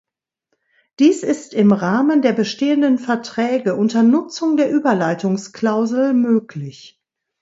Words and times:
Dies 0.97 1.21
ist 1.21 1.53
im 1.53 1.71
Rahmen 1.71 2.23
der 2.23 2.33
bestehenden 2.33 2.97
Verträge 2.97 3.75
unter 3.75 4.01
Nutzung 4.01 4.57
der 4.57 4.71
Überleitungsklausel 4.73 6.13
möglich. 6.15 6.99